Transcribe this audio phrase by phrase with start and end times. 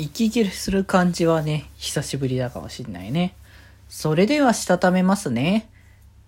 [0.00, 3.34] 息切れする感じはね、久しぶりだかもしんないね。
[3.88, 5.68] それではしたためますね。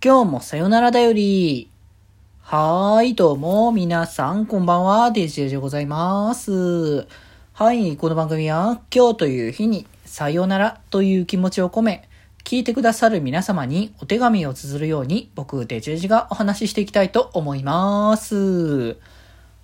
[0.00, 1.68] 今日もさよならだより。
[2.42, 7.08] はーい、どうも、皆さん、こんばんは、デジェジでございます。
[7.54, 12.08] はい、この番組は、今日という日に、さよならという気持ちを込め、
[12.44, 18.96] 聞いてくださる皆様にお手紙を綴るように、僕、デジェジがお話ししていきたいと思います。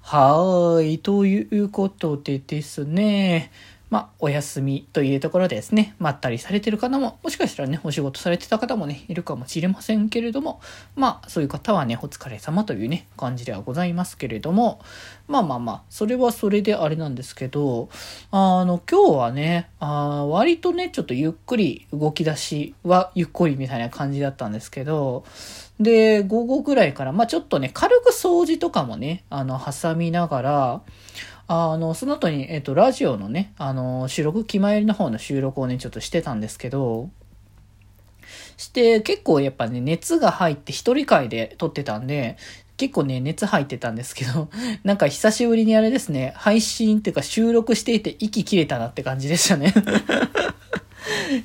[0.00, 3.52] はーい、ということでですね、
[3.94, 10.60] まあ、お休みというところでですね、まったりされてる方も、もしかしたらね、お仕事されてた方もね、いるかもしれませんけれども、
[10.96, 14.80] まあ、そういう方はね、お疲れ様というね、感じではございますけれども、
[15.28, 17.88] まあまあまあ、それはそれであれなんですけど、
[18.32, 25.24] あの、今日はね、あ割とね、ちょっとゆっくり動き出しはゆっくりみたいな感じだったんですけど、
[25.78, 30.80] で、午後ぐらいから、まあちょっとね、軽く掃除とかもね、あの、挟みながら、
[31.46, 37.10] あの、その後に、えっ、と、ラジオのね、あの、収録、気前の方の収録をね、ちょっとしてたんですけど、
[38.56, 42.36] して、結構やっぱね、熱が入って一人会で撮ってたんで、
[42.76, 44.48] 結構ね、熱入ってたんですけど、
[44.84, 49.74] なんか久しぶりにあれですね、配信っていうか収録していて息切れたなって感じでしたね。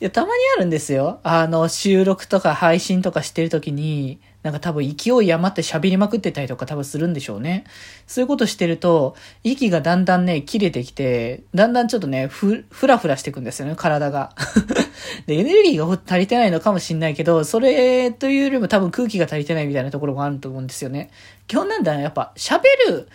[0.00, 1.20] いや、たまにあるんですよ。
[1.22, 7.64] あの、収録とか配信とかしてるときに、なんか多分勢い余って喋りまくってたりとか多分するんでしょうね。
[8.06, 14.32] そういうことしてると、息がだんだんね、切れてきて、だんだんちょっとね、ふ、ふらふらしていくんですよね、体が。
[15.26, 21.10] で、エネルギーが足りてないのかもしんないけど、それというよりも多分空気が足りてないみたいなところがあると思うんですよね。
[21.46, 23.08] 基本なんだやっぱ喋る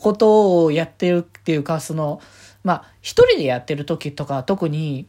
[0.00, 2.20] ことをやってるっていうか、その、
[2.62, 5.06] まあ、一人でやってる時とか特に、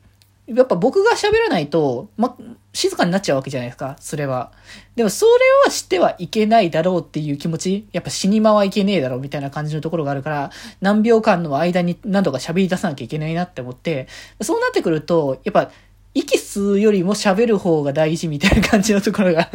[0.48, 2.36] やっぱ僕が喋らないと、ま、
[2.74, 4.52] 静かになっちゃうわけじゃないですか、それは。
[4.96, 5.32] でもそれ
[5.66, 14.08] はしてはいけないだろうっていう気持ち、やっぱ死に間はいけねえだろうみたいな感じのところがあるから、何秒間の間に何度か喋り出さなきゃいけないなって思って、
[14.42, 15.72] そうなってくると、やっぱ、
[16.16, 19.50] 息吸うよりも喋る方が大事みたいな感じのところが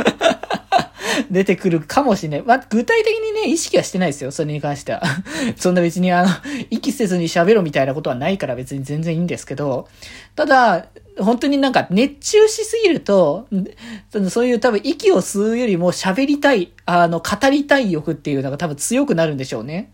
[1.31, 2.43] 出てくるかもしれない。
[2.43, 5.03] まあ、具体的にね、意識はしてないですよ、それに関しては。
[5.57, 6.29] そんな別にあの、
[6.71, 9.89] 息せずに喋ろみたいなことはないから別に全然いいんですけど、
[10.35, 10.87] ただ、
[11.19, 13.49] 本当になんか熱中しすぎると、
[14.31, 19.91] そういう多分息を吸うよりも喋りたい、あの、語りたい欲っていうのが多分強くなるんでしょうね。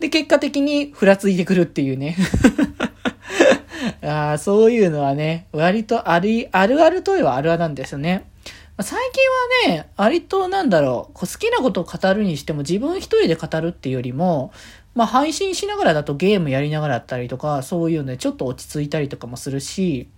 [0.00, 2.16] で、結果的にふらついてくるっていうね。
[4.02, 8.24] あそういうのはね、割とある、あるあるといえばあるあるなんですよね。
[8.80, 14.52] 最近はね、割となんだろう、好きなことを語るにしても自分一人で語るっていうよりも、
[14.96, 20.08] まあ配信しながらだとゲームやりながらだったりとか、そういうのでちょっと落ち着いたりとかもするし、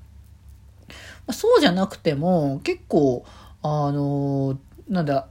[1.31, 3.27] そうじゃなくても結構、
[3.62, 5.28] あの、なんだ、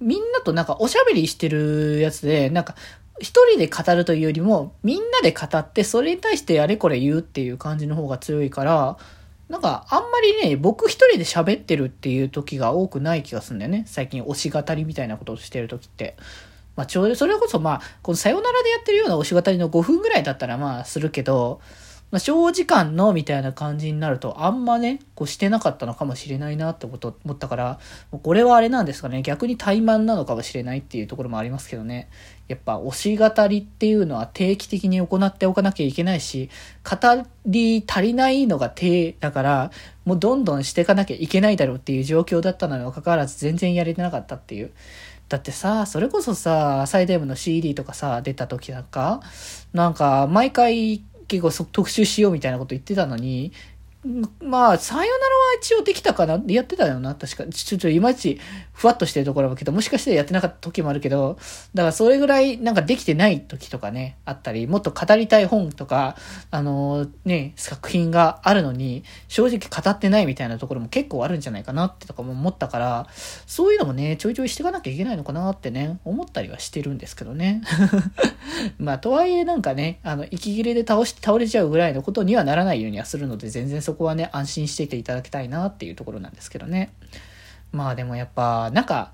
[0.00, 2.74] みんなとなんかおしゃべりしてるやつで、なんか
[3.20, 8.96] 一人で語るというよりも、みんなで語って、それに対してあれこれ言うっていう感じの方が強いから、
[9.48, 13.84] なんか、あんまりね、僕一人で喋ってるっていう時が多くない気がするんだよね。
[13.86, 16.16] 最近推し語りみたいなことをしてる時って。
[16.74, 21.60] まあ、ちょうど、それこそまあ、このさよならでやってるような推し語りの5分ぐらいだったらまあ、するけど、
[22.12, 27.80] まあ、長時間のみたいな感じになると、あんまね、こうしてなかったのかもしれないなってこと思ったから、
[28.10, 32.08] これはあれなんですかね、逆に怠慢なのかもしれないっていうところもありますけどね。
[32.46, 36.48] やっぱ推し語りっていうのは定期的に行っておかなきゃいけないし、
[36.88, 39.70] 語り足りないのが低だから、
[40.04, 44.70] もうどんどんしていかなきゃいけないだろうっていう状況だったのにもかかわらず全然やれてなかったっていう。
[45.28, 49.20] だってさ、それこそさ、サイデームの CD とかさ、出た時なんか、
[49.72, 53.52] なんか、毎回結構特集しようみたいなこと言ってたのに、
[54.40, 55.18] まあ、さよならは
[55.60, 56.40] 一応できたかな。
[56.46, 57.14] やってたよな。
[57.14, 57.44] 確か。
[57.46, 58.40] ちょっといまいち
[58.72, 61.38] ふわっとしてるところもけど、もしかしてやってなかった時もあるけど、
[61.74, 66.16] だからそれぐらいなんかできてない時とかね、あったり、もっと語りたい本とか、
[66.50, 73.06] あのー、ね、作品があるのに、正直語ってないみたいなところも結構あるんじゃないかなってとかも思ったから、
[73.46, 77.62] そういうのもね、ちょいちょいしていかなきゃいけないのかなってね、思ったりはしてるんですけどね。
[78.78, 86.92] まあ、とはいえなんかね、あの、息切れで倒し、倒れちゃうぐらいのことにはならないようにはするので、全然そここはね、安心していていただきたいなっていうところなんですけどね。
[87.72, 89.12] まあでもやっぱ、なんか、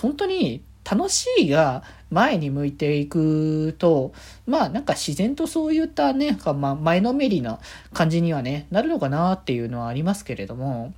[0.00, 4.12] 本当に楽しいが前に向いていくと、
[4.46, 7.58] まあなんか自然とそういったね、まあ、前のめりな
[7.92, 10.92] 感じにはね、なるのかなっていうのはありますけれども、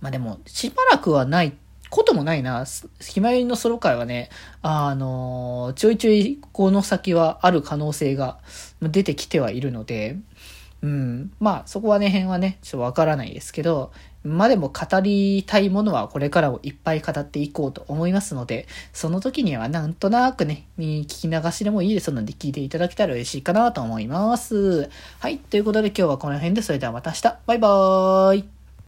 [0.00, 1.52] まあでも、しばらくはない
[1.90, 2.64] こともないな。
[3.00, 4.30] ひまよりのソロ会はね、
[4.62, 8.38] あの、ちょいちょいこの先はある可能性が
[8.82, 10.16] 出てきてはいるので、
[10.82, 11.32] うん。
[11.40, 13.92] まあ、そこはね、辺はね、ちょっとわからないですけど、
[14.26, 24.90] まあでも語りたいものはこれからもいっぱい語っていこうと思いますので、その時にはなんとなくね、聞き流しでもいいですので聞いていただけたら嬉しいかなと思います。
[25.20, 25.38] はい。
[25.38, 27.22] ということで今日はこの辺でそれではまた明日。
[27.46, 28.55] バイバーイ。